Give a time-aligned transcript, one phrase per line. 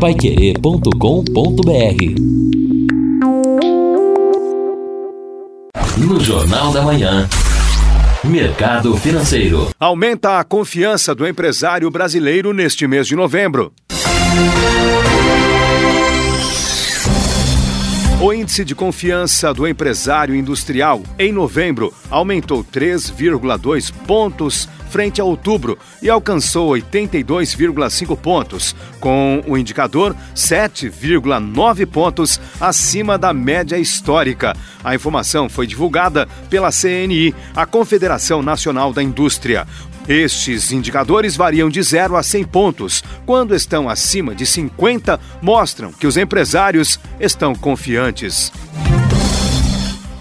[0.00, 0.90] paiquerê.com.br
[5.96, 7.26] No Jornal da Manhã.
[8.22, 9.70] Mercado Financeiro.
[9.80, 13.72] Aumenta a confiança do empresário brasileiro neste mês de novembro.
[18.20, 25.78] O índice de confiança do empresário industrial em novembro aumentou 3,2 pontos frente a outubro
[26.00, 34.56] e alcançou 82,5 pontos, com o indicador 7,9 pontos acima da média histórica.
[34.82, 39.66] A informação foi divulgada pela CNI, a Confederação Nacional da Indústria.
[40.08, 43.04] Estes indicadores variam de 0 a 100 pontos.
[43.26, 48.50] Quando estão acima de 50, mostram que os empresários estão confiantes.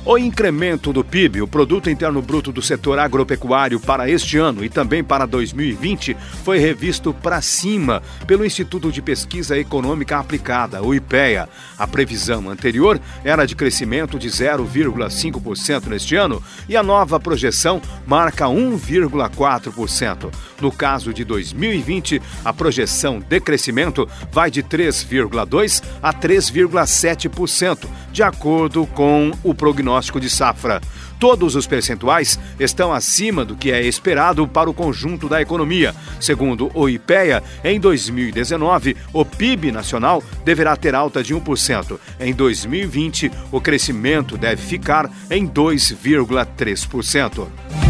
[0.07, 4.69] O incremento do PIB, o Produto Interno Bruto do setor agropecuário para este ano e
[4.69, 11.49] também para 2020, foi revisto para cima pelo Instituto de Pesquisa Econômica Aplicada, o IPEA.
[11.75, 16.39] A previsão anterior era de crescimento de 0,5% neste ano
[16.69, 20.31] e a nova projeção marca 1,4%.
[20.61, 28.85] No caso de 2020, a projeção de crescimento vai de 3,2% a 3,7%, de acordo
[28.85, 30.81] com o prognóstico de safra.
[31.19, 35.95] Todos os percentuais estão acima do que é esperado para o conjunto da economia.
[36.19, 41.97] Segundo o IPEA, em 2019, o PIB nacional deverá ter alta de 1%.
[42.19, 47.84] Em 2020, o crescimento deve ficar em 2,3%.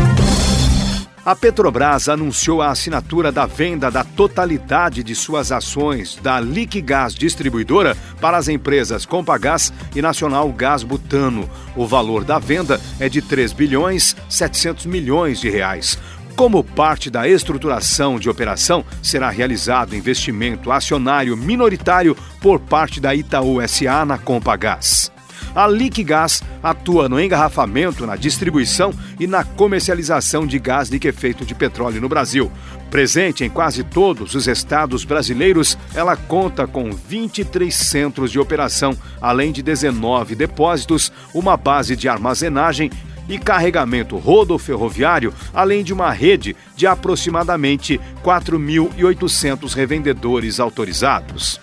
[1.26, 7.98] A Petrobras anunciou a assinatura da venda da totalidade de suas ações da Liquigás Distribuidora
[8.22, 11.50] para as empresas Compagás e Nacional Gás Butano.
[11.76, 15.98] O valor da venda é de 3 bilhões 700 milhões de reais.
[16.36, 23.68] Como parte da estruturação de operação, será realizado investimento acionário minoritário por parte da Itaú
[23.68, 25.15] SA na Compagás.
[25.56, 32.02] A Liquigás atua no engarrafamento, na distribuição e na comercialização de gás liquefeito de petróleo
[32.02, 32.52] no Brasil.
[32.92, 39.54] Presente em quase todos os estados brasileiros, ela conta com 23 centros de operação, além
[39.54, 42.92] de 19 depósitos, uma base de armazenagem
[43.30, 51.60] e carregamento rodoferroviário, além de uma rede de aproximadamente 4.800 revendedores autorizados.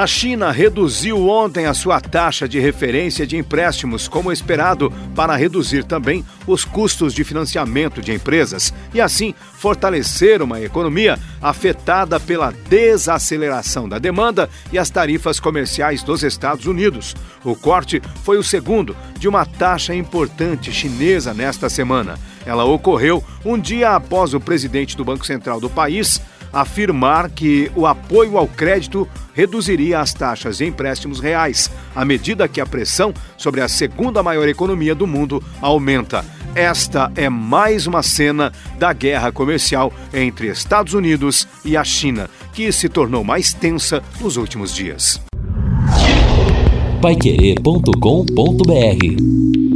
[0.00, 5.84] A China reduziu ontem a sua taxa de referência de empréstimos, como esperado, para reduzir
[5.84, 13.86] também os custos de financiamento de empresas e, assim, fortalecer uma economia afetada pela desaceleração
[13.86, 17.14] da demanda e as tarifas comerciais dos Estados Unidos.
[17.44, 22.18] O corte foi o segundo de uma taxa importante chinesa nesta semana.
[22.46, 26.22] Ela ocorreu um dia após o presidente do Banco Central do país
[26.52, 32.60] afirmar que o apoio ao crédito reduziria as taxas de empréstimos reais, à medida que
[32.60, 36.24] a pressão sobre a segunda maior economia do mundo aumenta.
[36.54, 42.72] Esta é mais uma cena da guerra comercial entre Estados Unidos e a China, que
[42.72, 45.20] se tornou mais tensa nos últimos dias.
[47.00, 49.69] Paiquerê.com.br